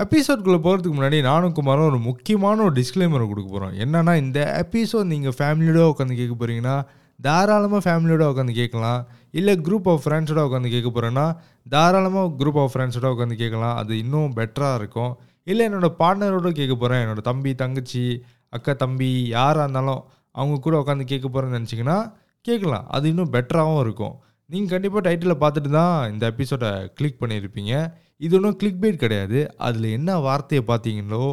[0.00, 5.34] எபிசோட்குள்ளே போகிறதுக்கு முன்னாடி நானும் குமாரும் ஒரு முக்கியமான ஒரு டிஸ்க்ளைமர் கொடுக்க போகிறோம் என்னன்னா இந்த எபிசோட் நீங்கள்
[5.38, 6.76] ஃபேமிலியோட உட்காந்து கேட்க போகிறீங்கன்னா
[7.20, 9.00] தாராளமாக ஃபேமிலியோட உட்காந்து கேட்கலாம்.
[9.30, 11.36] இல்லை குரூப் ஆஃப் ஃப்ரெண்ட்ஸோட உட்காந்து கேட்க போகிறேன்னா
[11.68, 13.76] தாராளமாக குரூப் ஆஃப் ஃப்ரெண்ட்ஸோட உட்காந்து கேட்கலாம்.
[13.76, 15.18] அது இன்னும் பெட்டராக இருக்கும்.
[15.44, 21.10] இல்லை என்னோடய பார்ட்னரோட கேட்க போகிறேன் என்னோட தம்பி தங்கச்சி அக்கா தம்பி யாராக இருந்தாலும் அவங்க கூட உட்காந்து
[21.12, 22.86] கேட்க போகிறேன்னு நினச்சிங்கன்னா கேட்கலாம்.
[22.88, 24.14] அது இன்னும் பெட்டராகவும் இருக்கும்.
[24.46, 27.74] நீங்கள் கண்டிப்பாக டைட்டிலில் பார்த்துட்டு தான் இந்த எபிசோடை கிளிக் பண்ணியிருப்பீங்க.
[28.20, 29.38] இது ஒன்றும் கிளிக் பைட் கிடையாது.
[29.66, 31.24] அதில் என்ன வார்த்தையை பார்த்தீங்களோ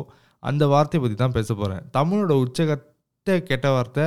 [0.43, 4.05] அந்த வார்த்தையை பற்றி தான் பேச போகிறேன் தமிழோட உச்சகத்த கெட்ட வார்த்தை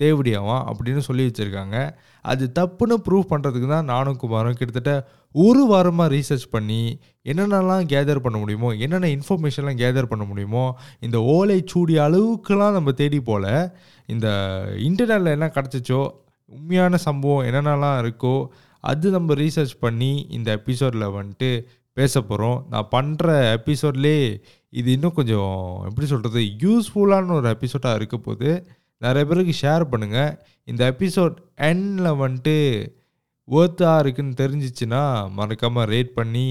[0.00, 1.76] தேவடியாவான் அப்படின்னு சொல்லி வச்சுருக்காங்க.
[2.24, 4.92] அது தப்புன்னு ப்ரூவ் பண்ணுறதுக்கு தான் நானும் குமாரும் கிட்டத்தட்ட
[5.34, 6.80] ஒரு வாரமாக ரீசர்ச் பண்ணி
[7.30, 10.64] என்னென்னலாம் கேதர் பண்ண முடியுமோ என்னென்ன இன்ஃபர்மேஷன்லாம் கேதர் பண்ண முடியுமோ
[11.06, 13.50] இந்த ஓலை சூடி அளவுக்குலாம் நம்ம தேடி போல்
[14.08, 14.26] இந்த
[14.88, 16.00] இன்டர்நெட்டில் என்ன கிடச்சிச்சோ
[16.52, 18.34] உண்மையான சம்பவம் என்னென்னலாம் இருக்கோ
[18.84, 21.50] அது நம்ம ரீசர்ச் பண்ணி இந்த எபிசோடில் வந்துட்டு
[21.96, 28.50] பேச போகிறோம் நான் பண்ணுற எபிசோட்லேயே இது இன்னும் கொஞ்சம் எப்படி சொல்கிறது யூஸ்ஃபுல்லான ஒரு எபிசோடாக இருக்க போது
[28.98, 30.32] நிறைய பேருக்கு ஷேர் பண்ணுங்கள்
[30.64, 31.36] இந்த எபிசோட்
[31.70, 32.56] எண்ணில் வந்துட்டு
[33.48, 36.46] ஒர்த்தாக இருக்குதுன்னு தெரிஞ்சிச்சுன்னா மறக்காமல் ரேட் பண்ணி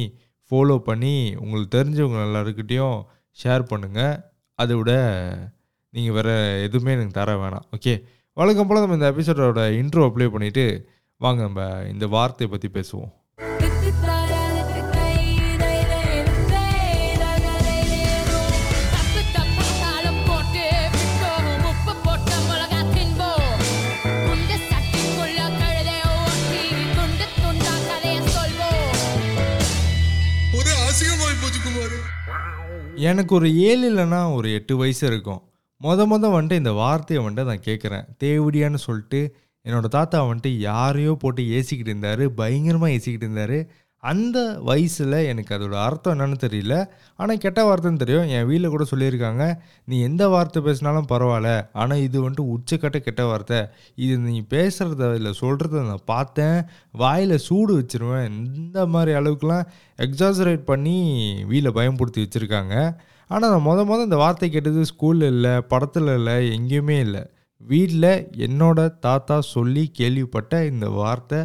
[0.52, 2.98] ஃபாலோ பண்ணி உங்களுக்கு தெரிஞ்சவங்க எல்லாருக்கிட்டேயும்
[3.39, 4.16] ஷேர் பண்ணுங்கள்
[4.59, 4.92] அதை விட
[5.94, 6.33] நீங்கள் வேறு
[6.64, 7.66] எதுவுமே எனக்கு தர வேணாம்.
[7.76, 7.94] ஓகே
[8.38, 10.66] வழக்கம் போல் நம்ம இந்த எபிசோடோட இன்ட்ரோ அப்ளை பண்ணிவிட்டு
[11.22, 13.11] வாங்க நம்ம இந்த வார்த்தையை பற்றி பேசுவோம்.
[33.02, 35.41] எனக்கு ஒரு ஏழு இல்லைன்னா ஒரு எட்டு வயசு இருக்கும்.
[35.81, 38.05] மொத மொதல் வந்துட்டு இந்த வார்த்தையை வந்துட்டு நான் கேட்குறேன்.
[38.23, 39.21] தேவடியான்னு சொல்லிட்டு
[39.66, 42.23] என்னோட தாத்தா வந்துட்டு யாரையோ போட்டு ஏசிக்கிட்டு இருந்தார்.
[42.33, 43.58] பயங்கரமாக ஏசிக்கிட்டு இருந்தார்.
[44.09, 46.75] அந்த வயசில் எனக்கு அதோட அர்த்தம் என்னன்னு தெரியல.
[47.21, 48.30] ஆனால் கெட்ட வார்த்தைன்னு தெரியும்.
[48.35, 49.45] என் வீட்டில் கூட சொல்லியிருக்காங்க
[49.89, 51.49] நீ எந்த வார்த்தை பேசினாலும் பரவாயில்ல.
[51.81, 53.59] ஆனால் இது வந்துட்டு உச்சக்கட்ட கெட்ட வார்த்தை.
[54.03, 56.58] இது நீ பேசுகிறத இல்லை சொல்கிறத நான் பார்த்தேன்.
[57.03, 58.27] வாயில் சூடு வச்சுருவேன்.
[58.61, 59.67] இந்த மாதிரி அளவுக்குலாம்
[60.08, 60.97] எக்ஸாசரேட் பண்ணி
[61.52, 62.76] வீட்டில் பயன்படுத்தி வச்சுருக்காங்க.
[63.33, 67.21] ஆனால் நான் மொதல் மொதல் இந்த வார்த்தை கேட்டது ஸ்கூலில் இல்லை படத்தில் இல்லை எங்கேயுமே இல்லை.
[67.61, 68.14] வீட்டில்
[68.45, 71.39] என்னோட தாத்தா சொல்லி கேள்விப்பட்ட இந்த வார்த்தை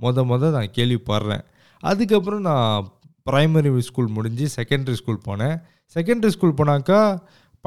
[0.00, 1.44] மொத மொதல் நான் கேள்விப்படுறேன்.
[1.82, 2.92] அதுக்கப்புறம் நான்
[3.30, 5.56] ப்ரைமரி ஸ்கூல் முடிஞ்சு செகண்டரி ஸ்கூல் போனேன்.
[5.96, 7.00] செகண்டரி ஸ்கூல் போனாக்கா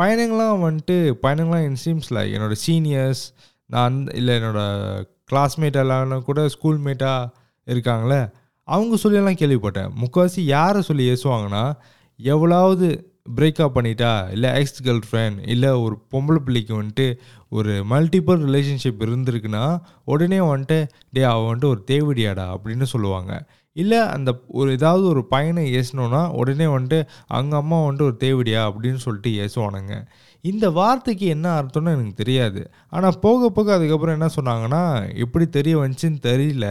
[0.01, 3.23] பையனுங்களாம் வந்துட்டு பையனுங்களாம் இன் சீம்ஸில் என்னோடய சீனியர்ஸ்
[3.65, 7.31] நான் இல்லை என்னோடய கிளாஸ்மேட் எல்லாம் கூட ஸ்கூல்மேட்டாக
[7.67, 8.31] இருக்காங்களே
[8.67, 9.91] அவங்க சொல்லியெல்லாம் கேள்விப்பட்டேன்.
[10.01, 11.73] முக்கால்வாசி யாரை சொல்லி ஏசுவாங்கன்னா
[12.19, 12.87] எவ்வளாவது
[13.35, 17.07] பிரேக்கப் பண்ணிட்டா இல்லை எக்ஸ் கேர்ள் ஃப்ரெண்ட் இல்லை ஒரு பொம்பளை பிள்ளைக்கு வந்துட்டு
[17.49, 23.47] ஒரு மல்டிபிள் ரிலேஷன்ஷிப் இருந்திருக்குன்னா உடனே வந்துட்டு டே அவள் வந்துட்டு ஒரு தேவடியாடா அப்படின்னு சொல்லுவாங்க.
[23.75, 28.61] இல்லை அந்த ஒரு ஏதாவது ஒரு பையனை ஏசணுன்னா உடனே வந்துட்டு அங்கே அம்மா வந்துட்டு ஒரு தேவடியா?
[28.69, 29.95] அப்படின்னு சொல்லிட்டு ஏசுவானுங்க.
[30.43, 32.61] இந்த வார்த்தைக்கு என்ன அர்த்தம்னு எனக்கு தெரியாது.
[32.89, 34.83] ஆனால் போக போக அதுக்கப்புறம் என்ன சொன்னாங்கன்னா
[35.17, 36.67] எப்படி தெரிய வந்துச்சுன்னு தெரியல.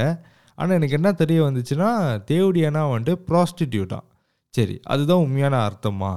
[0.59, 1.91] ஆனால் எனக்கு என்ன தெரிய வந்துச்சுன்னா
[2.31, 4.07] தேவடியானா வந்துட்டு ப்ராஸ்டிடியூட்டான்
[4.55, 6.13] சரி அதுதான் உண்மையான அர்த்தமா?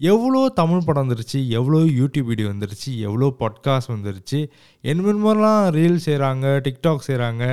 [0.00, 4.38] எவ்வளோ தமிழ் படம் வந்துருச்சு எவ்வளோ யூடியூப் வீடியோ வந்துருச்சு எவ்வளோ பாட்காஸ்ட் வந்துருச்சு
[4.84, 7.44] என்மென்மோலாம் ரீல்ஸ் செய்கிறாங்க டிக்டாக் செய்கிறாங்க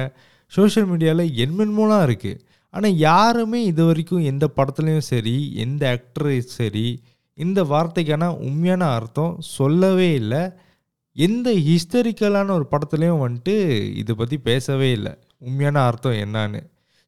[0.51, 2.39] சோஷியல் மீடியாவில் என்மென்மோலாம் இருக்குது
[2.77, 6.87] ஆனால் யாருமே இது வரைக்கும் எந்த படத்துலையும் சரி எந்த ஆக்டரும் சரி
[7.37, 10.41] இந்த வார்த்தைக்கான உண்மையான அர்த்தம் சொல்லவே இல்லை.
[11.15, 13.55] எந்த ஹிஸ்டரிக்கலான ஒரு படத்துலையும் வந்துட்டு
[14.01, 15.13] இதை பற்றி பேசவே இல்லை.
[15.37, 16.61] உண்மையான அர்த்தம் என்னான்னு.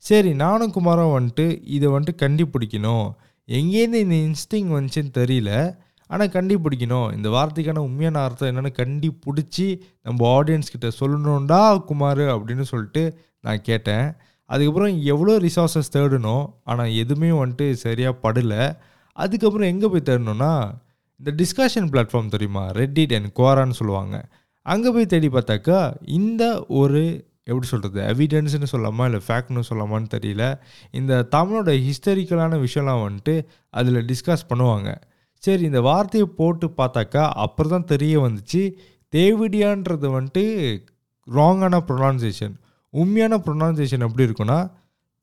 [0.04, 3.08] சரி நானும் குமாரும் வந்துட்டு இதை வந்துட்டு கண்டுபிடிக்கணும்.
[3.48, 5.52] எங்கேருந்து இந்த இன்ஸ்டிங் வந்துச்சுன்னு தெரியல.
[6.10, 7.10] ஆனால் கண்டுபிடிக்கணும்.
[7.18, 9.68] இந்த வார்த்தைக்கான உண்மையான அர்த்தம் என்னென்னு கண்டுபிடிச்சி
[10.02, 13.04] நம்ம ஆடியன்ஸ் சொல்லணுண்டா குமார் அப்படின்னு சொல்லிட்டு
[13.42, 14.08] நான் கேட்டேன்.
[14.52, 16.46] அதுக்கப்புறம் எவ்வளோ ரிசோர்ஸஸ் தேடணும்?
[16.72, 18.64] ஆனால் எதுவுமே வந்துட்டு சரியாக படலை.
[19.24, 20.54] அதுக்கப்புறம் எங்கே போய் தேடணும்னா
[21.20, 22.64] இந்த டிஸ்கஷன் பிளாட்ஃபார்ம் தெரியுமா?
[22.82, 24.18] ரெட்டிட் அண்ட் கோரான்னு சொல்லுவாங்க.
[24.66, 25.80] அங்கே போய் தேடி பார்த்தாக்கா
[26.20, 26.44] இந்த
[26.82, 27.02] ஒரு
[27.50, 29.04] எப்படி சொல்கிறது எவிடன்ஸ்னு சொல்லாமா?
[29.10, 30.44] இல்லை ஃபேக்ட்னு சொல்லாமான்னு தெரியல.
[31.00, 33.36] இந்த தமிழோட ஹிஸ்டரிக்கலான விஷயம்லாம் வந்துட்டு
[33.80, 34.90] அதில் டிஸ்கஸ் பண்ணுவாங்க.
[35.44, 38.62] சரி இந்த வார்த்தையை போட்டு பார்த்தாக்கா அப்புறம் தான் தெரிய வந்துச்சு.
[39.14, 40.44] தேவிடியான்றது வந்துட்டு
[41.28, 42.56] ராங்கான ப்ரொனவுன்சியேஷன்
[42.94, 44.60] உண்மையான ப்ரொனவுன்சியேஷன் எப்படி இருக்குன்னா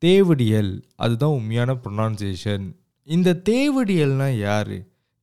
[0.02, 0.72] தேவடியல்.
[1.04, 2.66] அதுதான் உண்மையான ப்ரொனவுன்சியேஷன்
[3.08, 4.76] இந்த தேவடியல்னா யார்?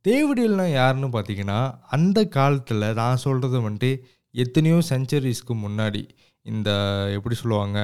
[0.05, 1.59] தேவடியல்னா யாருன்னு பார்த்தீங்கன்னா
[1.95, 3.91] அந்த காலத்தில் நான் சொல்கிறது வந்துட்டு
[4.35, 6.01] எத்தனையோ செஞ்சுரிஸ்க்கு முன்னாடி
[6.45, 6.69] இந்த
[7.17, 7.79] எப்படி சொல்லுவாங்க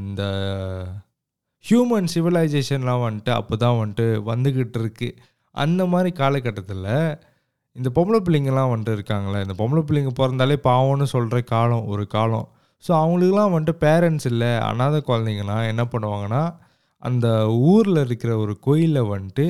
[0.00, 0.22] இந்த
[1.64, 5.08] ஹியூமன் சிவிலைசேஷன்லாம் வந்துட்டு அப்போ தான் வந்துட்டு வந்துக்கிட்டு இருக்கு.
[5.54, 6.88] அந்த மாதிரி காலகட்டத்தில்
[7.76, 12.48] இந்த பொம்பளை பிள்ளைங்கள்லாம் வந்துட்டு இருக்காங்களே இந்த பொம்பளை பிள்ளைங்க பிறந்தாலே பாவம்னு சொல்கிற காலம் ஒரு காலம்.
[12.86, 16.42] ஸோ அவங்களுக்குலாம் வந்துட்டு பேரண்ட்ஸ் இல்லை அனாதை குழந்தைங்கலாம் என்ன பண்ணுவாங்கன்னா
[17.02, 17.26] அந்த
[17.72, 19.46] ஊரில் இருக்கிற ஒரு கோயிலில் வந்துட்டு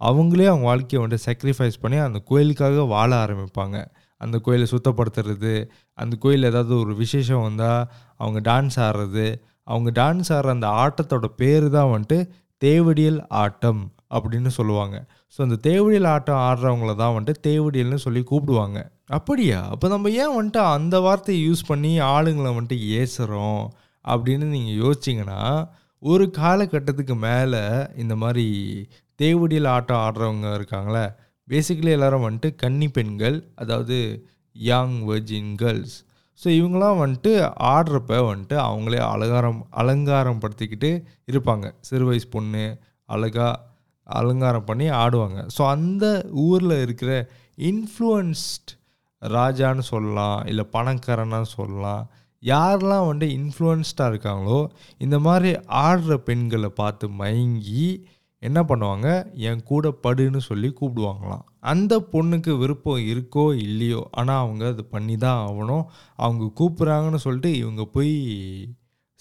[0.00, 3.76] அவங்களே அவங்க வாழ்க்கையை வந்துட்டு சாக்ரிஃபைஸ் பண்ணி அந்த கோயிலுக்காக வாழ ஆரம்பிப்பாங்க.
[4.20, 5.52] அந்த கோயிலை சுத்தப்படுத்துறது
[5.94, 7.82] அந்த கோயிலில் ஏதாவது ஒரு விசேஷம் வந்தால்
[8.16, 9.26] அவங்க டான்ஸ் ஆடுறது
[9.62, 12.18] அவங்க டான்ஸ் ஆடுற அந்த ஆட்டத்தோட பேர் தான் வந்துட்டு
[12.62, 13.82] தேவடியல் ஆட்டம்
[14.16, 14.96] அப்படின்னு சொல்லுவாங்க.
[15.34, 18.78] ஸோ அந்த தேவடியல் ஆட்டம் ஆடுறவங்கள தான் வந்துட்டு தேவடியல்னு சொல்லி கூப்பிடுவாங்க.
[19.10, 19.68] அப்படியா?
[19.68, 23.68] அப்போ நம்ம ஏன் வந்துட்டு அந்த வார்த்தையை யூஸ் பண்ணி ஆளுங்களை வந்துட்டு ஏசுகிறோம்
[24.04, 25.68] அப்படின்னு நீங்கள் யோசிச்சிங்கன்னா
[25.98, 27.60] ஒரு காலகட்டத்துக்கு மேலே
[27.96, 28.46] இந்த மாதிரி
[29.16, 31.14] தேவடியில் ஆட்டம் ஆடுறவங்க இருக்காங்களே
[31.50, 34.26] பேசிக்கலி எல்லோரும் வந்துட்டு கன்னி பெண்கள் அதாவது
[34.56, 36.04] யங் வெர்ஜின் கேர்ள்ஸ்
[36.44, 41.72] ஸோ இவங்களாம் வந்துட்டு ஆடுறப்ப வந்துட்டு அவங்களே அலங்காரம் அலங்காரம் படுத்திக்கிட்டு இருப்பாங்க.
[41.80, 43.60] சிறு வயசு பொண்ணு அழகாக
[44.04, 45.46] அலங்காரம் பண்ணி ஆடுவாங்க.
[45.58, 48.72] ஸோ அந்த ஊரில் இருக்கிற இன்ஃப்ளூயன்ஸ்ட்
[49.22, 52.04] ராஜான்னு சொல்லலாம் இல்லை பணக்காரனா சொல்லலாம்.
[52.42, 54.58] யாரெல்லாம் வந்துட்டு இன்ஃப்ளூயன்ஸ்டாக இருக்காங்களோ
[54.98, 55.50] இந்த மாதிரி
[55.84, 57.86] ஆடுற பெண்களை பார்த்து மயங்கி
[58.42, 59.08] என்ன பண்ணுவாங்க?
[59.48, 61.44] என் கூட படுன்னு சொல்லி கூப்பிடுவாங்களாம்.
[61.60, 65.84] அந்த பொண்ணுக்கு விருப்பம் இருக்கோ இல்லையோ ஆனால் அவங்க அது பண்ணி தான் ஆகணும்.
[66.16, 68.12] அவங்க கூப்பிட்றாங்கன்னு சொல்லிட்டு இவங்க போய்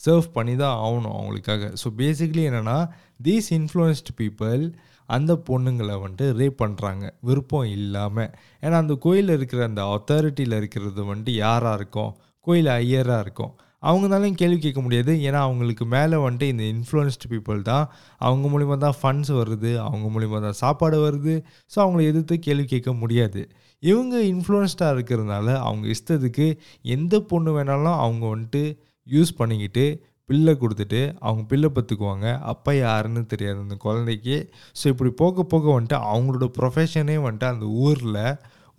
[0.06, 1.72] சர்வ் பண்ணி தான் ஆகணும் அவங்களுக்காக.
[1.84, 2.78] ஸோ பேசிக்கலி என்னென்னா
[3.24, 4.64] தீஸ் இன்ஃப்ளூயன்ஸ்டு பீப்புள்
[5.06, 8.32] அந்த பொண்ணுங்களை வந்துட்டு ரேப் பண்ணுறாங்க விருப்பம் இல்லாமல்
[8.62, 12.12] ஏன்னா அந்த கோயிலில் இருக்கிற அந்த அத்தாரிட்டியில் இருக்கிறது வந்துட்டு யாராக இருக்கும்?
[12.48, 13.54] கோயில் ஐயராக இருக்கும்.
[13.84, 15.12] அவங்கனாலையும் கேள்வி கேட்க முடியாது.
[15.28, 17.86] ஏன்னா அவங்களுக்கு மேலே வந்துட்டு இந்த இன்ஃப்ளூயன்ஸ்டு பீப்புள் தான்.
[18.18, 19.72] அவங்க மூலிமா தான் ஃபண்ட்ஸ் வருது.
[19.78, 21.36] அவங்க மூலிமா தான் சாப்பாடு வருது.
[21.76, 23.50] ஸோ அவங்கள எதிர்த்து கேள்வி கேட்க முடியாது.
[23.80, 26.48] இவங்க இன்ஃப்ளூயன்ஸ்டாக இருக்கிறதுனால அவங்க இஷ்டத்துக்கு
[26.82, 28.64] எந்த பொண்ணு வேணாலும் அவங்க வந்துட்டு
[29.08, 29.86] யூஸ் பண்ணிக்கிட்டு
[30.30, 33.60] பில்லை கொடுத்துட்டு அவங்க பில்லை பற்றுக்குவாங்க அப்பா யாருன்னு தெரியாது.
[33.66, 34.38] அந்த குழந்தைக்கு
[34.80, 38.24] ஸோ இப்படி போக போக வந்துட்டு அவங்களோட ப்ரொஃபஷனே வந்துட்டு அந்த ஊரில்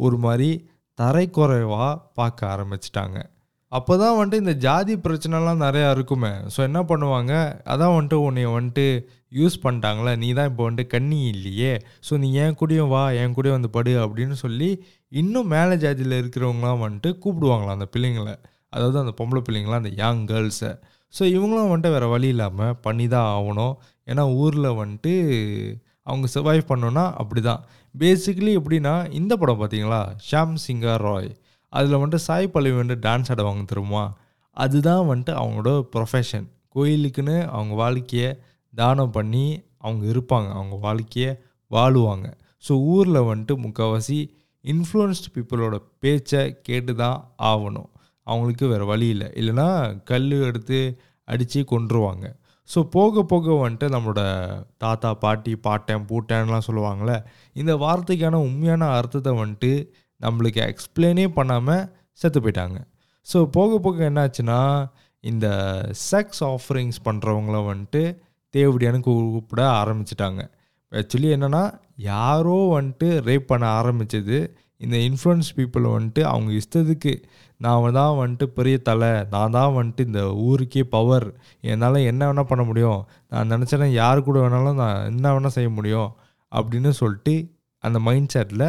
[0.06, 0.50] ஒரு மாதிரி
[0.98, 3.18] தரைக்குறைவாக பார்க்க ஆரம்பிச்சிட்டாங்க.
[3.72, 6.32] அப்போ தான் வந்துட்டு இந்த ஜாதி பிரச்சனைலாம் நிறையா இருக்குமே.
[6.54, 7.32] ஸோ என்ன பண்ணுவாங்க?
[7.72, 8.84] அதான் வந்துட்டு உன்னைய வந்துட்டு
[9.38, 10.12] யூஸ் பண்ணிட்டாங்களே.
[10.22, 11.72] நீ தான் இப்போ வந்துட்டு கண்ணி இல்லையே.
[12.08, 14.68] ஸோ நீ என் கூடயும் வா என் கூடயும் வந்து படு அப்படின்னு சொல்லி
[15.22, 18.36] இன்னும் மேலே ஜாதியில் இருக்கிறவங்களாம் வந்துட்டு கூப்பிடுவாங்களாம் அந்த பிள்ளைங்களை.
[18.72, 20.70] அதாவது அந்த பொம்பளை பிள்ளைங்களாம் அந்த யங் கேர்ள்ஸை
[21.14, 23.74] ஸோ இவங்களும் வந்துட்டு வேறு வழி இல்லாமல் பண்ணி தான் ஆகணும்.
[24.10, 25.12] ஏன்னா ஊரில் வந்துட்டு
[26.02, 27.62] அவங்க சர்வைவ் பண்ணோன்னா அப்படி தான்
[27.94, 31.30] பேசிக்கலி எப்படின்னா இந்த படம் பார்த்தீங்களா ஷாம் சிங்கர் ராய்
[31.72, 34.04] அதில் வந்துட்டு சாய் பல்லவி வந்துட்டு டான்ஸ் ஆடுவாங்க தெரியுமா?
[34.56, 36.46] அதுதான் வந்துட்டு அவங்களோட ப்ரொஃபஷன்
[36.76, 38.30] கோயிலுக்குன்னு அவங்க வாழ்க்கையை
[38.74, 39.46] தானம் பண்ணி
[39.78, 40.48] அவங்க இருப்பாங்க.
[40.58, 41.30] அவங்க வாழ்க்கையை
[41.70, 42.26] வாழுவாங்க.
[42.64, 44.18] ஸோ ஊரில் வந்துட்டு முக்கால்வாசி
[44.64, 47.18] இன்ஃப்ளூயன்ஸ்டு பீப்புளோட பேச்சை கேட்டு தான்
[47.50, 47.90] ஆகணும்.
[48.30, 49.28] அவங்களுக்கு வேறு வழி இல்லை.
[49.40, 49.68] இல்லைன்னா
[50.10, 50.80] கல் எடுத்து
[51.28, 52.26] அடித்து கொன்றுவாங்க.
[52.68, 54.22] ஸோ போக போக வந்துட்டு நம்மளோட
[54.82, 57.16] தாத்தா பாட்டி பாட்டன் பூட்டேன்லாம் சொல்லுவாங்களே
[57.60, 59.72] இந்த வார்த்தைக்கான உண்மையான அர்த்தத்தை வந்துட்டு
[60.20, 61.84] நம்மளுக்கு எக்ஸ்பிளைனே பண்ணாமல்
[62.20, 62.78] செத்து போயிட்டாங்க.
[63.26, 64.60] ஸோ போக போக என்னாச்சுன்னா
[65.24, 65.46] இந்த
[66.10, 68.02] செக்ஸ் ஆஃபரிங்ஸ் பண்ணுறவங்கள வந்துட்டு
[68.54, 70.42] தேவடியான்னு கூப்பிட ஆரம்பிச்சிட்டாங்க.
[70.92, 71.62] ஆக்சுவலி என்னென்னா
[72.10, 74.38] யாரோ வந்துட்டு ரேப் பண்ண ஆரம்பித்தது
[74.80, 77.12] இந்த இன்ஃப்ளூயன்ஸ் பீப்புளை வந்துட்டு அவங்க இஷ்டத்துக்கு
[77.56, 81.26] நான் தான் வந்துட்டு பெரிய தலை நான் தான் வந்துட்டு இந்த ஊருக்கே பவர்
[81.60, 83.00] என்னால் என்ன வேணால் பண்ண முடியும்.
[83.28, 86.10] நான் நினச்சேன்னா யார் கூட வேணாலும் நான் என்ன வேணால் செய்ய முடியும்
[86.52, 87.34] அப்படின்னு சொல்லிட்டு
[87.84, 88.68] அந்த மைண்ட் செட்டில்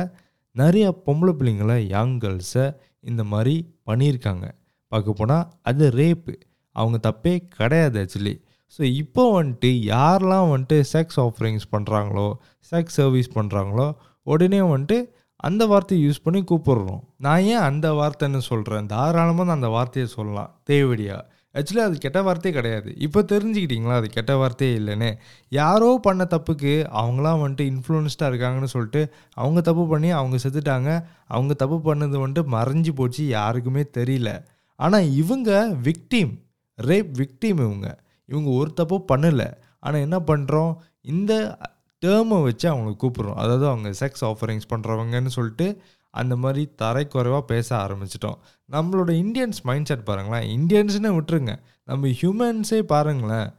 [0.56, 2.66] நிறைய பொம்பளை பிள்ளைங்களை யங் கேர்ள்ஸை
[3.00, 3.56] இந்த மாதிரி
[3.90, 4.46] பண்ணியிருக்காங்க.
[4.92, 6.34] பார்க்க போனால் அது ரேப்பு
[6.76, 8.36] அவங்க தப்பே கிடையாது ஆக்சுவலி
[8.80, 12.28] ஸோ இப்போ வந்துட்டு யாரெல்லாம் வந்துட்டு செக்ஸ் ஆஃபரிங்ஸ் பண்ணுறாங்களோ
[12.72, 13.88] செக்ஸ் சர்வீஸ் பண்ணுறாங்களோ
[14.28, 14.98] உடனே வந்துட்டு
[15.38, 17.00] அந்த வார்த்தையை யூஸ் பண்ணி கூப்பிடுறோம்.
[17.18, 20.60] நான் ஏன் அந்த வார்த்தைன்னு சொல்கிறேன் தாராளமாக நான் அந்த வார்த்தையை சொல்லலாம்.
[20.64, 21.26] தேவடியா.
[21.54, 22.94] ஆக்சுவலி அது கெட்ட வார்த்தையே கிடையாது.
[22.98, 23.94] இப்போ தெரிஞ்சுக்கிட்டீங்களா?
[23.94, 25.18] அது கெட்ட வார்த்தையே இல்லைன்னு.
[25.50, 31.04] யாரோ பண்ண தப்புக்கு அவங்களாம் வந்துட்டு இன்ஃப்ளூயன்ஸ்டாக இருக்காங்கன்னு சொல்லிட்டு அவங்க தப்பு பண்ணி அவங்க செத்துட்டாங்க.
[31.28, 33.28] அவங்க தப்பு பண்ணது வந்துட்டு மறைஞ்சு போச்சு.
[33.28, 34.44] யாருக்குமே தெரியல.
[34.76, 36.34] ஆனால் இவங்க விக்டீம்
[36.82, 38.00] ரேப் விக்டீம் இவங்க.
[38.26, 39.54] இவங்க ஒரு தப்பும் பண்ணலை.
[39.80, 41.58] ஆனால் என்ன பண்ணுறோம் இந்த
[42.06, 43.40] டேர்மை வச்சு அவங்கள கூப்பிட்றோம்.
[43.44, 45.68] அதாவது அவங்க செக்ஸ் ஆஃபரிங்ஸ் பண்ணுறவங்கன்னு சொல்லிட்டு
[46.14, 48.38] அந்த மாதிரி தரைக்குறைவாக பேச ஆரம்பிச்சிட்டோம்.
[48.70, 50.46] நம்மளோட இந்தியன்ஸ் மைண்ட் செட் பாருங்களேன்.
[50.58, 51.54] இந்தியன்ஸ்னு விட்டுருங்க.
[51.84, 53.50] நம்ம ஹியூமன்ஸே பாருங்களேன்.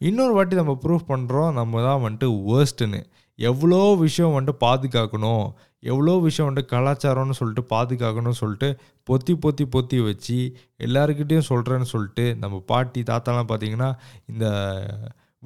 [0.00, 3.00] இன்னொரு வாட்டி நம்ம ப்ரூவ் பண்ணுறோம் நம்ம தான் வந்துட்டு வேர்ஸ்ட்டுன்னு
[3.38, 5.46] எவ்வளோ விஷயம் வந்துட்டு பாதுகாக்கணும்.
[5.92, 8.68] எவ்வளோ விஷயம் வந்துட்டு கலாச்சாரம்னு சொல்லிட்டு பாதுகாக்கணும்னு சொல்லிட்டு
[9.10, 10.38] பொத்தி பொத்தி பொத்தி வச்சு
[10.86, 13.90] எல்லாருக்கிட்டேயும் சொல்கிறேன்னு சொல்லிட்டு நம்ம பாட்டி தாத்தாலாம் பார்த்தீங்கன்னா
[14.32, 14.46] இந்த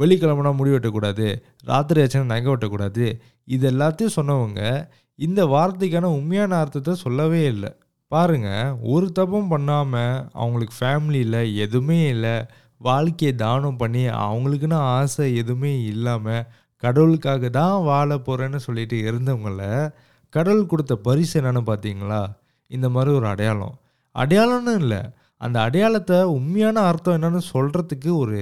[0.01, 1.27] வெள்ளிக்கிழமைனா முடி வெட்டக்கூடாது
[1.71, 3.07] ராத்திரி ஆச்சுன்னா நகை வெட்டக்கூடாது.
[3.55, 4.63] இது எல்லாத்தையும் சொன்னவங்க
[5.19, 7.71] இந்த வார்த்தைக்கான உண்மையான அர்த்தத்தை சொல்லவே இல்லை.
[8.13, 8.49] பாருங்க
[8.93, 12.37] ஒரு தப்பும் பண்ணாமல் அவங்களுக்கு ஃபேமிலியில் எதுவுமே இல்லை
[12.81, 16.47] வாழ்க்கையை தானம் பண்ணி அவங்களுக்குன்னு ஆசை எதுவுமே இல்லாமல்
[16.83, 19.63] கடவுளுக்காக தான் வாழ போகிறேன்னு சொல்லிட்டு இருந்தவங்கள
[20.33, 22.21] கடவுள் கொடுத்த பரிசு என்னென்னு பார்த்தீங்களா?
[22.71, 23.75] இந்த மாதிரி ஒரு அடையாளம்.
[24.15, 25.01] அடையாளம்னு இல்லை.
[25.41, 28.41] அந்த அடையாளத்தை உண்மையான அர்த்தம் என்னென்னு சொல்கிறதுக்கு ஒரு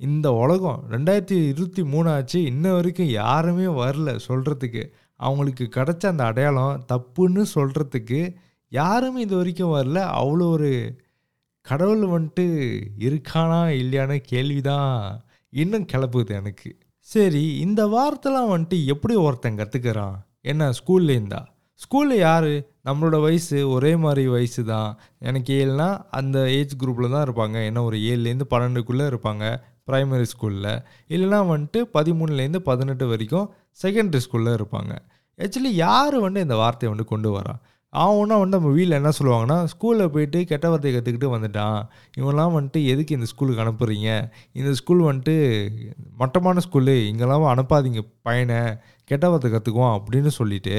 [0.00, 4.82] இந்த உலகம் ரெண்டாயிரத்தி இருபத்தி மூணு ஆச்சு இன்ன வரைக்கும் யாருமே வரல சொல்கிறதுக்கு
[5.20, 8.20] அவங்களுக்கு கிடைச்ச அந்த அடையாளம் தப்புன்னு சொல்கிறதுக்கு
[8.68, 9.98] யாருமே இது வரைக்கும் வரல.
[10.20, 10.70] அவ்வளோ ஒரு
[11.66, 12.46] கடவுள் வந்துட்டு
[13.08, 14.90] இருக்கானா இல்லையான்னு கேள்வி தான்
[15.52, 16.70] இன்னும் கிளப்புது எனக்கு.
[17.08, 21.42] சரி இந்த வார்த்தைலாம் வந்துட்டு எப்படி ஒருத்தன் கற்றுக்கிறான் என்ன ஸ்கூல்லேருந்தா
[21.80, 22.52] ஸ்கூலில் யார்?
[22.84, 27.56] நம்மளோட வயசு ஒரே மாதிரி வயசு தான் எனக்கு ஏழுனா அந்த ஏஜ் குரூப்பில் தான் இருப்பாங்க.
[27.64, 29.44] என்ன ஒரு ஏழுலேருந்து பன்னெண்டுக்குள்ளே இருப்பாங்க.
[29.88, 30.72] ப்ரைமரி ஸ்கூலில்.
[31.14, 33.46] இல்லைனா வந்துட்டு பதிமூணுலேருந்து பதினெட்டு வரைக்கும்
[33.82, 34.92] செகண்டரி ஸ்கூலில் இருப்பாங்க.
[35.38, 37.60] ஆக்சுவலி யார் வந்து இந்த வார்த்தையை வந்து கொண்டு வரான்
[37.92, 41.80] அவனா வந்து நம்ம வீட்டில் என்ன சொல்லுவாங்கன்னா ஸ்கூலில் போயிட்டு கெட்ட வார்த்தை கற்றுக்கிட்டு வந்துட்டான்.
[42.20, 44.08] இவன்லாம் வந்துட்டு எதுக்கு இந்த ஸ்கூலுக்கு அனுப்புகிறீங்க
[44.52, 45.36] இந்த ஸ்கூல் வந்துட்டு
[46.16, 46.96] மட்டமான ஸ்கூலு.
[47.10, 48.60] இங்கெல்லாம் அனுப்பாதீங்க பையனை.
[49.10, 50.76] கெட்ட வார்த்தை கற்றுக்குவான் அப்படின்னு சொல்லிட்டு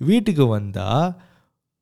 [0.00, 1.08] வீட்டுக்கு வந்தால்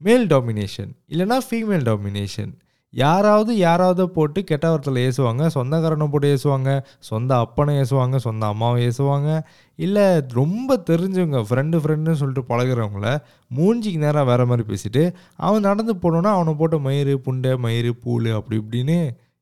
[0.01, 2.53] மேல் டாமினேஷன் இல்லைனா ஃபீமேல் டாமினேஷன்
[2.93, 9.31] யாராவது யாராவது போட்டு கெட்ட வார்த்தையில் ஏசுவாங்க சொந்தக்காரனை போட்டு ஏசுவாங்க சொந்த அப்பனை ஏசுவாங்க சொந்த அம்மாவை ஏசுவாங்க.
[9.79, 13.09] இல்லை ரொம்ப தெரிஞ்சவங்க ஃப்ரெண்டு ஃப்ரெண்டுன்னு சொல்லிட்டு பழகிறவங்கள
[13.57, 15.03] மூஞ்சிக்கு நேராக வேறு மாதிரி பேசிட்டு
[15.37, 18.99] அவன் நடந்து போனோன்னா அவனை போட்டு மயிறு புண்டை மயிறு பூள் அப்படி இப்படின்னு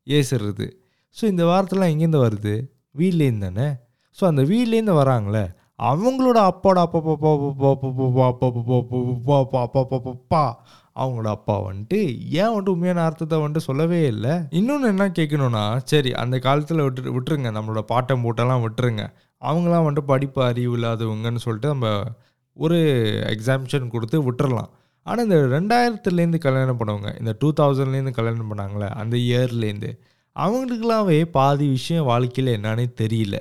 [0.07, 0.69] ஏசுறது.
[1.17, 2.55] ஸோ இந்த வார்த்தைலாம் எங்கேருந்து வருது?
[2.99, 3.69] வீட்லேருந்து தானே?
[4.21, 5.45] ஸோ அந்த வீட்லேருந்து வராங்களே
[5.79, 6.79] அவங்களோட அப்பாவோட
[10.15, 10.43] அப்பா
[10.97, 11.99] அவங்களோட அப்பா வந்துட்டு
[12.33, 17.51] ஏன் வந்துட்டு உண்மையான அர்த்தத்தை வந்துட்டு சொல்லவே இல்லை இன்னொன்று என்ன கேட்கணும்னா சரி அந்த காலத்தில் விட்டு விட்டுருங்க
[17.51, 19.05] நம்மளோட பாட்டம் போட்டெல்லாம் விட்டுருங்க
[19.43, 21.89] அவங்களாம் வந்துட்டு படிப்பு அறிவு இல்லாதவங்கன்னு சொல்லிட்டு நம்ம
[22.57, 22.79] ஒரு
[23.27, 24.71] எக்ஸாம்ஷன் கொடுத்து விட்டுறலாம்
[25.07, 29.91] ஆனால் இந்த ரெண்டாயிரத்துலேருந்து கல்யாணம் பண்ணவங்க இந்த டூ தௌசண்ட்லேருந்து கல்யாணம் பண்ணாங்களே அந்த இயர்லேருந்து
[30.37, 33.37] அவங்களுக்கெல்லாமே பாதி விஷயம் வாழ்க்கையில் என்னன்னே தெரியல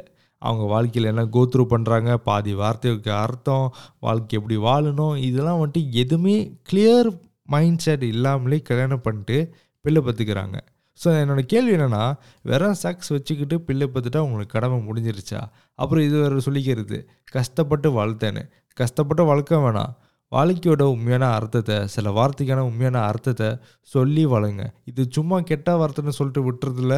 [0.47, 3.67] அவங்க வாழ்க்கையில் என்ன கோத்ரூ பண்ணுறாங்க பாதி வார்த்தைக்கு அர்த்தம்
[4.07, 5.15] வாழ்க்கை எப்படி வாழணும்?
[5.27, 6.35] இதெல்லாம் வந்துட்டு எதுவுமே
[6.69, 7.09] கிளியர்
[7.53, 9.38] மைண்ட் செட் இல்லாமலே கல்யாணம் பண்ணிட்டு
[9.85, 10.57] பிள்ளை பத்துக்கிறாங்க.
[11.00, 12.03] ஸோ என்னோடய கேள்வி என்னென்னா
[12.50, 15.41] வெறும் சக்ஸ் வச்சுக்கிட்டு பிள்ளை பார்த்துட்டா உங்களுக்கு கடமை முடிஞ்சிருச்சா?
[15.79, 16.97] அப்புறம் இது வேறு சொல்லிக்கிறது.
[17.38, 18.43] கஷ்டப்பட்டு வளர்த்தேன்னு.
[18.77, 19.93] கஷ்டப்பட்டு வளர்க்க வேணாம்.
[20.31, 23.50] வாழ்க்கையோட உண்மையான அர்த்தத்தை சில வார்த்தைக்கான உண்மையான அர்த்தத்தை
[23.95, 26.95] சொல்லி வளங்க இது சும்மா கெட்ட வார்த்தைன்னு சொல்லிட்டு விட்டுறதுல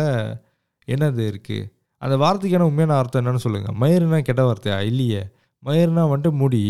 [0.88, 1.68] என்னது இருக்குது
[2.06, 4.78] அந்த வார்த்தைக்கான உண்மையான அர்த்தம் என்னன்னு சொல்லுங்கள் மயிருனா கெட்ட வார்த்தையா?
[4.82, 5.22] இல்லையே.
[5.66, 6.64] மயிருனா வந்துட்டு முடி.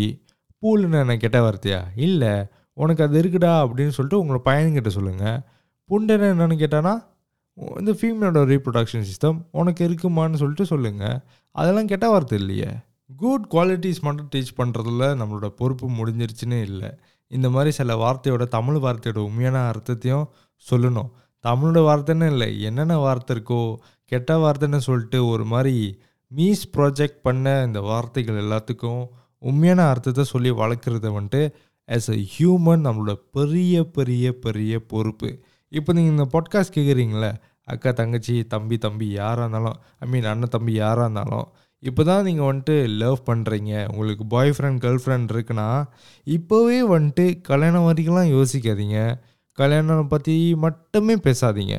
[0.61, 1.17] பூலுன்னா என்ன?
[1.17, 1.81] கெட்ட வார்த்தையா?
[1.95, 2.33] இல்லை.
[2.77, 5.37] உனக்கு அது இருக்குடா அப்படின்னு சொல்லிட்டு உங்களோட பையன்கிட்ட சொல்லுங்கள்
[5.89, 6.93] புண்டைன்னா என்னென்னு கேட்டானா
[7.79, 11.19] இந்த ஃபீமேலோட ரீப்ரொடக்ஷன் சிஸ்டம் உனக்கு இருக்குமான்னு சொல்லிட்டு சொல்லுங்கள்
[11.55, 12.71] அதெல்லாம் கெட்ட வார்த்தை இல்லையே.
[13.17, 16.89] குட் குவாலிட்டிஸ் மட்டும் டீச் பண்ணுறதுல நம்மளோட பொறுப்பு முடிஞ்சிருச்சுன்னு இல்லை.
[17.31, 20.25] இந்த மாதிரி சில வார்த்தையோட தமிழ் வார்த்தையோட உண்மையான அர்த்தத்தையும்
[20.65, 21.09] சொல்லணும்.
[21.45, 22.49] தமிழோட வார்த்தைன்னு இல்லை.
[22.61, 23.61] என்னென்ன வார்த்தை இருக்கோ
[24.11, 25.75] கெட்ட வார்த்தைன்னு சொல்லிட்டு ஒரு மாதிரி
[26.31, 29.03] மீஸ் ப்ராஜெக்ட் பண்ண இந்த வார்த்தைகள் எல்லாத்துக்கும்
[29.39, 31.41] உண்மையான அர்த்தத்தை சொல்லி வளர்க்குறத வந்துட்டு
[31.89, 35.29] ஆஸ் அ ஹியூமன் நம்மளோட பெரிய பெரிய பெரிய பொறுப்பு.
[35.71, 37.31] இப்போ நீங்கள் இந்த பாட்காஸ்ட் கேட்குறீங்களே
[37.73, 41.47] அக்கா தங்கச்சி தம்பி தம்பி யாராக இருந்தாலும் ஐ மீன் அண்ணன் தம்பி யாராக இருந்தாலும்
[41.83, 45.67] இப்போ தான் நீங்கள் வந்துட்டு லவ் பண்ணுறீங்க உங்களுக்கு பாய் ஃப்ரெண்ட் கேர்ள் ஃப்ரெண்ட் இருக்குன்னா
[46.27, 48.99] இப்போவே வந்துட்டு கல்யாணம் வரைக்கும்லாம் யோசிக்காதீங்க.
[49.57, 51.75] கல்யாணம் பற்றி மட்டுமே பேசாதீங்க.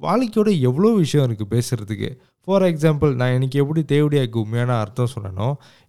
[0.00, 2.08] வாழ்க்கையோட எவ்வளோ விஷயம் இருக்குது பேசுகிறதுக்கு
[2.48, 5.48] ஃபார் எக்ஸாம்பிள் நான் எனக்கு எப்படி தேவடியாக்கு உண்மையான அர்த்தம் சொன்னனோ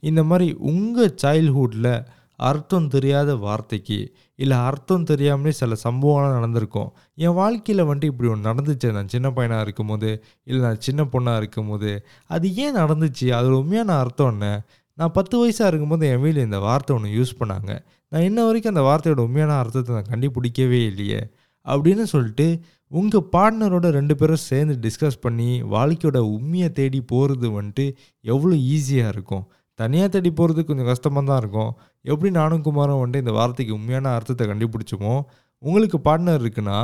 [0.10, 1.92] இந்த மாதிரி உங்கள் சைல்ட்ஹுட்டில்
[2.40, 3.98] அர்த்தம் தெரியாத வார்த்தைக்கு
[4.40, 6.90] இல்லை அர்த்தம் தெரியாமலே சில சம்பவம்லாம் நடந்திருக்கும்.
[7.26, 8.88] என் வாழ்க்கையில் வந்துட்டு இப்படி ஒன்று நடந்துச்சு.
[8.98, 10.10] நான் சின்ன பையனாக இருக்கும்போது
[10.50, 11.92] இல்லை நான் சின்ன பொண்ணாக இருக்கும்போது
[12.36, 13.28] அது ஏன் நடந்துச்சு?
[13.38, 14.48] அதில் உண்மையான அர்த்தம் என்ன?
[14.98, 17.72] நான் பத்து வயசாக இருக்கும்போது என் வீட்டில் இந்த வார்த்தை ஒன்று யூஸ் பண்ணாங்க.
[18.12, 21.22] நான் இன்ன வரைக்கும் அந்த வார்த்தையோட உண்மையான அர்த்தத்தை நான் கண்டுபிடிக்கவே இல்லையே
[21.66, 22.48] அப்படின்னு சொல்லிட்டு
[22.92, 27.86] உங்கள் பார்ட்னரோட ரெண்டு பேரும் சேர்ந்து டிஸ்கஸ் பண்ணி வாழ்க்கையோட உண்மையை தேடி போகிறது வந்துட்டு
[28.34, 29.44] எவ்வளோ ஈஸியாக இருக்கும்.
[29.80, 31.72] தனியாக தேடி போகிறது கொஞ்சம் கஷ்டமாக தான் இருக்கும்.
[32.12, 35.16] எப்படி நானும் குமாரும் வந்துட்டு இந்த வார்த்தைக்கு உண்மையான அர்த்தத்தை கண்டுபிடிச்சோமோ
[35.64, 36.80] உங்களுக்கு பார்ட்னர் இருக்குன்னா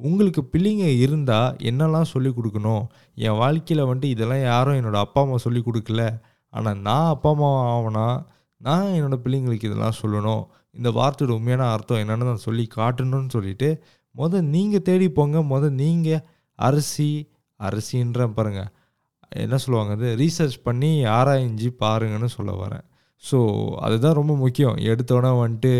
[0.00, 2.84] உங்களுக்கு பிள்ளைங்க இருந்தால் என்னெல்லாம் சொல்லிக் கொடுக்கணும்?
[3.26, 6.02] என் வாழ்க்கையில் வந்துட்டு இதெல்லாம் யாரும் என்னோடய அப்பா அம்மா சொல்லிக் கொடுக்கல.
[6.54, 8.06] ஆனால் நான் அப்பா அம்மா ஆகனா
[8.60, 10.42] நான் என்னோடய பிள்ளைங்களுக்கு இதெல்லாம் சொல்லணும்.
[10.78, 13.68] இந்த வார்த்தையோட உண்மையான அர்த்தம் என்னென்னு நான் சொல்லி காட்டணும்னு சொல்லிட்டு
[14.16, 16.24] முதல் நீங்கள் தேடி போங்க முதல் நீங்கள்
[16.58, 17.10] அரிசி
[17.60, 18.70] அரிசின்ற பாருங்கள்
[19.44, 20.08] என்ன சொல்லுவாங்க அது?
[20.22, 22.84] ரீசர்ச் பண்ணி ஆராய்ஞ்சு பாருங்கன்னு சொல்ல வரேன்.
[23.22, 23.38] ஸோ
[23.86, 24.76] அதுதான் ரொம்ப முக்கியம்.
[24.90, 25.72] எடுத்தோடனே வந்துட்டு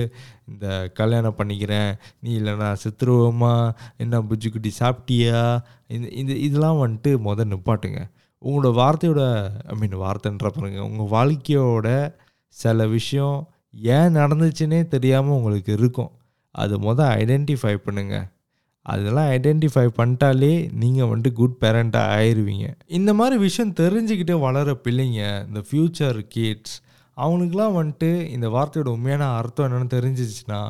[0.50, 1.90] இந்த கல்யாணம் பண்ணிக்கிறேன்
[2.20, 3.52] நீ இல்லைனா செத்துருவோமா
[3.96, 5.40] என்ன புஜ்ஜிக்குட்டி சாப்பிட்டியா?
[5.96, 8.00] இந்த இந்த இதெல்லாம் வந்துட்டு முதல் நிப்பாட்டுங்க.
[8.42, 9.22] உங்களோட வார்த்தையோட
[9.72, 11.88] ஐ மீன் வார்த்தைன்ற பாருங்க உங்கள் வாழ்க்கையோட
[12.56, 13.38] சில விஷயம்
[13.96, 16.12] ஏன் நடந்துச்சுன்னே தெரியாமல் உங்களுக்கு இருக்கும்.
[16.62, 18.26] அது மொதல் ஐடென்டிஃபை பண்ணுங்கள்
[18.86, 22.66] அதெல்லாம் ஐடென்டிஃபை பண்ணிட்டாலே நீங்கள் வந்துட்டு குட் பேரண்ட்டாக ஆயிடுவீங்க
[22.98, 26.76] இந்த மாதிரி விஷயம் தெரிஞ்சுக்கிட்டு வளர பிள்ளைங்க இந்த ஃப்யூச்சர் கிட்ஸ்
[27.16, 30.60] அவங்களுக்குலாம் வந்துட்டு இந்த வார்த்தையோட உண்மையான அர்த்தம் என்னென்னு தெரிஞ்சிச்சுன்னா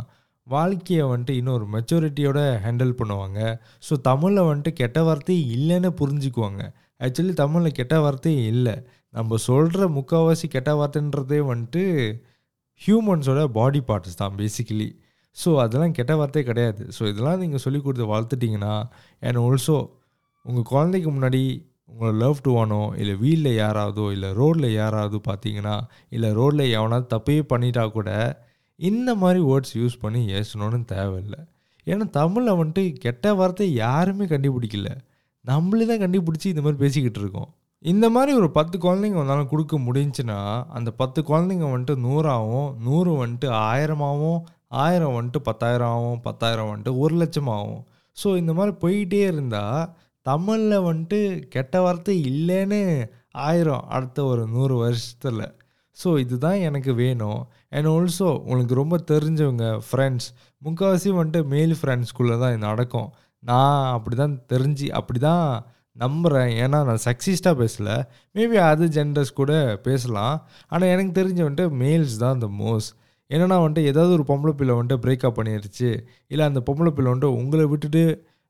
[0.46, 3.38] வாழ்க்கையை வந்துட்டு இன்னொரு மெச்சூரிட்டியோட ஹேண்டில் பண்ணுவாங்க.
[3.86, 6.62] ஸோ தமிழில் வந்துட்டு கெட்ட வார்த்தை இல்லைன்னு புரிஞ்சுக்குவாங்க.
[7.04, 8.74] ஆக்சுவலி தமிழில் கெட்ட வார்த்தையே இல்லை.
[9.14, 11.82] நம்ம சொல்கிற முக்கால்வாசி கெட்ட வார்த்தைன்றதே வந்துட்டு
[12.80, 14.88] ஹியூமன்ஸோட பாடி பார்ட்ஸ் தான் பேசிக்கலி
[15.36, 16.82] ஸோ அதெல்லாம் கெட்ட வார்த்தையே கிடையாது.
[16.96, 18.74] ஸோ இதெல்லாம் நீங்கள் சொல்லி கொடுத்து வளர்த்துட்டிங்கன்னா
[19.26, 19.78] அண்ட் ஆல்சோ
[20.44, 21.42] உங்கள் குழந்தைக்கு முன்னாடி
[21.90, 25.74] உங்களை லவ் டுவானோ இல்லை வீட்டில் யாராவதோ இல்லை ரோட்டில் யாராவது பார்த்தீங்கன்னா
[26.14, 28.10] இல்லை ரோட்டில் எவனாவது தப்பே பண்ணிட்டா கூட
[28.78, 31.40] இந்த மாதிரி வேர்ட்ஸ் யூஸ் பண்ணி ஏசணும்னு தேவையில்லை.
[31.86, 34.90] ஏன்னா தமிழில் வந்துட்டு கெட்ட வார்த்தை யாருமே கண்டுபிடிக்கல.
[35.44, 37.48] நம்மளே தான் கண்டுபிடிச்சி இந்த மாதிரி பேசிக்கிட்டு இருக்கோம்.
[37.84, 40.38] இந்த மாதிரி ஒரு பத்து குழந்தைங்க வந்தாலும் கொடுக்க முடிஞ்சுன்னா
[40.78, 47.14] அந்த பத்து குழந்தைங்க வந்துட்டு நூறாகவும் நூறு வந்துட்டு ஆயிரமாகவும் ஆயிரம் வந்துட்டு பத்தாயிரம் ஆகும் பத்தாயிரம் வந்துட்டு ஒரு
[47.22, 47.82] லட்சம் ஆகும்.
[48.16, 49.90] ஸோ இந்த மாதிரி போயிட்டே இருந்தால்
[50.26, 51.20] தமிழில் வந்துட்டு
[51.54, 52.80] கெட்ட வார்த்தை இல்லைன்னு
[53.48, 55.44] ஆயிரம் அடுத்த ஒரு நூறு வருஷத்தில்.
[55.96, 57.40] ஸோ இதுதான் எனக்கு வேணும்.
[57.74, 60.28] அண்ட் ஆல்சோ உங்களுக்கு ரொம்ப தெரிஞ்சவங்க ஃப்ரெண்ட்ஸ்
[60.62, 63.08] முக்கால்வாசி வந்துட்டு மேல் ஃப்ரெண்ட்ஸ்குள்ளே தான் இது நடக்கும்.
[63.42, 65.46] நான் அப்படி தான் தெரிஞ்சு அப்படி தான்
[65.96, 67.96] நம்புகிறேன் ஏன்னா நான் சக்ஸிஸ்டாக பேசலை.
[68.36, 69.52] மேபி அது ஜெண்டர்ஸ் கூட
[69.88, 70.36] பேசலாம்.
[70.72, 72.92] ஆனால் எனக்கு தெரிஞ்ச வந்துட்டு மேல்ஸ் தான் த மோஸ்ட்
[73.30, 75.88] என்னென்னா வந்துட்டு ஏதாவது ஒரு பொம்பளை பிள்ளை வந்துட்டு பிரேக்கப் பண்ணிருச்சு
[76.32, 78.02] இல்லை அந்த பொம்பளை பிள்ளை வந்துட்டு உங்களை விட்டுட்டு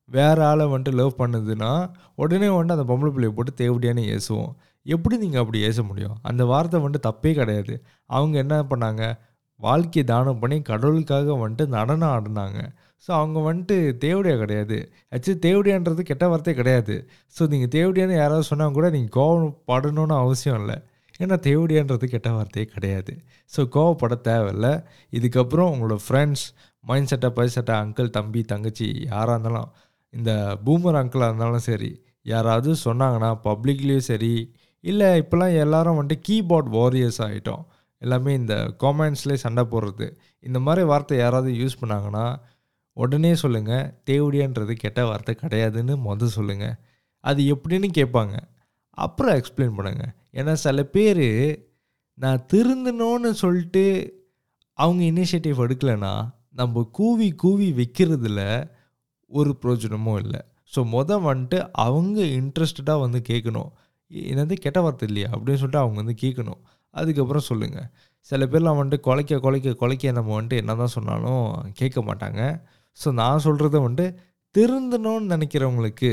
[0.09, 1.71] வேற ஆளை வந்துட்டு லவ் பண்ணுதுன்னா
[2.23, 4.52] உடனே வந்துட்டு அந்த பொம்பளை பிள்ளையை போட்டு தேவடியானு ஏசுவோம்.
[4.87, 6.16] எப்படி நீங்கள் அப்படி ஏச முடியும்?
[6.23, 7.75] அந்த வார்த்தை வந்துட்டு தப்பே கிடையாது.
[8.16, 9.04] அவங்க என்ன பண்ணாங்க?
[9.61, 12.61] வாழ்க்கையை தானம் பண்ணி கடவுளுக்காக வந்துட்டு நடனம் ஆடினாங்க.
[13.04, 14.78] ஸோ அவங்க வந்துட்டு தேவடியா கிடையாது.
[15.14, 16.95] ஆக்சுவலி தேவடியான்றது கெட்ட வார்த்தை கிடையாது.
[17.37, 20.76] ஸோ நீங்கள் தேவடியான்னு யாராவது சொன்னால் கூட நீங்கள் கோவப்படணும்னு அவசியம் இல்லை.
[21.20, 23.12] ஏன்னா தேவடியான்றது கெட்ட வார்த்தையே கிடையாது.
[23.52, 24.68] ஸோ கோவப்பட தேவையில்ல.
[25.12, 26.46] இதுக்கப்புறம் உங்களோட ஃப்ரெண்ட்ஸ்
[26.85, 29.70] மைண்ட் செட்டை பை செட்டை அங்கிள் தம்பி தங்கச்சி யாராக இருந்தாலும்
[30.14, 30.32] இந்த
[30.66, 31.90] பூமர் அங்கிளாக இருந்தாலும் சரி
[32.32, 34.35] யாராவது சொன்னாங்கன்னா பப்ளிக்லேயும் சரி
[34.85, 37.64] இல்லை இப்போல்லாம் எல்லாரும் வந்துட்டு கீபோர்ட் வாரியர்ஸ் ஆகிட்டோம்
[38.02, 40.06] எல்லாமே இந்த காமெண்ட்ஸ்லேயே சண்டை போடுறது.
[40.46, 42.26] இந்த மாதிரி வார்த்தை யாராவது யூஸ் பண்ணாங்கன்னா
[42.96, 46.76] உடனே சொல்லுங்கள் தேவடியான்றது கெட்ட வார்த்தை கிடையாதுன்னு மொதல் சொல்லுங்கள்
[47.25, 48.37] அது எப்படின்னு கேட்பாங்க.
[48.99, 51.26] அப்புறம் எக்ஸ்பிளைன் பண்ணுங்கள் ஏன்னா சில பேர்
[52.19, 53.85] நான் திருந்தணும்னு சொல்லிட்டு
[54.79, 56.12] அவங்க இனிஷியேட்டிவ் எடுக்கலைன்னா
[56.50, 58.41] நம்ம கூவி கூவி வைக்கிறதுல
[59.31, 60.40] ஒரு பிரயோஜனமும் இல்லை.
[60.73, 63.70] ஸோ மொதல் வந்துட்டு அவங்க இன்ட்ரெஸ்டடாக வந்து கேட்கணும்.
[64.33, 65.29] என்னது கெட்ட வார்த்தை இல்லையா?
[65.33, 66.61] அப்படின்னு சொல்லிட்டு அவங்க வந்து கேட்கணும்.
[66.94, 67.88] அதுக்கப்புறம் சொல்லுங்கள்
[68.20, 72.40] சில பேர்லாம் வந்துட்டு குலைக்க குலைக்க குலைக்க நம்ம வந்துட்டு என்ன தான் சொன்னாலும் கேட்க மாட்டாங்க.
[72.99, 74.07] ஸோ நான் சொல்கிறத வந்துட்டு
[74.55, 76.11] திருந்தணும்னு நினைக்கிறவங்களுக்கு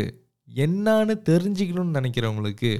[0.47, 2.71] என்னான்னு தெரிஞ்சுக்கணும்னு நினைக்கிறவங்களுக்கு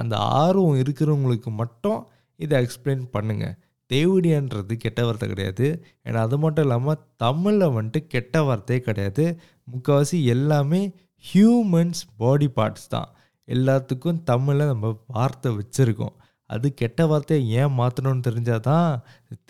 [0.00, 2.00] அந்த ஆர்வம் இருக்கிறவங்களுக்கு மட்டும்
[2.40, 3.56] இதை எக்ஸ்பிளைன் பண்ணுங்கள்
[3.90, 5.66] தேவடியான்றது கெட்ட வார்த்தை கிடையாது.
[6.06, 9.24] ஏன்னா அது மட்டும் இல்லாமல் தமிழில் வந்துட்டு கெட்ட வார்த்தையே கிடையாது.
[9.72, 10.82] முக்கால்வாசி எல்லாமே
[11.24, 13.10] ஹியூமன்ஸ் பாடி பார்ட்ஸ் தான்.
[13.48, 16.14] எல்லாத்துக்கும் தமிழில் நம்ம வார்த்தை வச்சுருக்கோம்.
[16.50, 18.90] அது கெட்ட வார்த்தையை ஏன் மாற்றணும்னு தெரிஞ்சால் தான்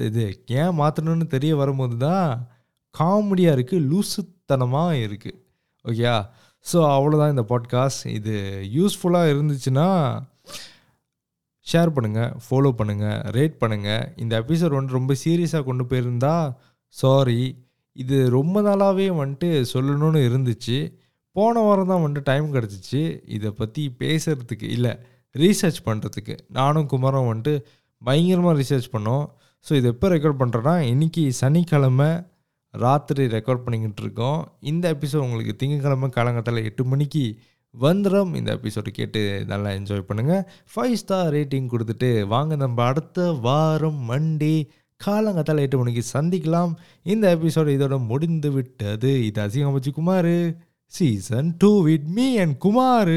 [0.09, 0.25] இது
[0.61, 2.29] ஏன் மாற்றணும்னு தெரிய வரும்போது தான்
[2.95, 5.39] காமெடியாக இருக்குது லூசுத்தனமாக இருக்குது
[5.85, 6.17] ஓகேயா?
[6.65, 8.35] ஸோ அவ்வளோதான் இந்த பாட்காஸ்ட் இது
[8.75, 9.89] யூஸ்ஃபுல்லாக இருந்துச்சுன்னா
[11.67, 16.35] ஷேர் பண்ணுங்கள் ஃபாலோ பண்ணுங்கள் ரேட் பண்ணுங்கள் இந்த எபிசோட் வந்துட்டு ரொம்ப சீரியஸாக கொண்டு போயிருந்தா
[16.95, 17.41] சாரி
[17.97, 20.77] இது ரொம்ப நாளாகவே வந்துட்டு சொல்லணும்னு இருந்துச்சு.
[21.37, 23.23] போன வாரம் தான் வந்துட்டு டைம் கிடச்சிச்சு.
[23.27, 24.93] இதை பற்றி பேசுகிறதுக்கு இல்லை
[25.35, 27.55] ரீசர்ச் பண்ணுறதுக்கு நானும் குமாரும் வந்துட்டு
[28.03, 29.25] பயங்கரமாக ரிசர்ச் பண்ணோம்.
[29.67, 32.11] ஸோ இதை எப்போ ரெக்கார்ட் பண்ணுறேன்னா இன்றைக்கி சனிக்கிழமை
[32.73, 37.39] ராத்திரி ரெக்கார்ட் பண்ணிக்கிட்டு இருக்கோம் இந்த எபிசோட் உங்களுக்கு திங்கக்கிழமை காலங்கத்தில் எட்டு மணிக்கு
[37.81, 42.57] வந்துடும் இந்த எபிசோடு கேட்டு நல்லா என்ஜாய் பண்ணுங்கள் ஃபைவ் ஸ்டார் ரேட்டிங் கொடுத்துட்டு வாங்க.
[42.57, 44.69] நம்ம அடுத்த வாரம் மண்டே
[45.05, 46.73] காலங்கத்தால் எட்டு மணிக்கு சந்திக்கலாம்.
[47.03, 49.27] இந்த எபிசோடு இதோட முடிந்து விட்டது.
[49.27, 50.35] இது அசிங்கமச்சு Kumar.
[50.87, 53.17] Season two with me and Kumar.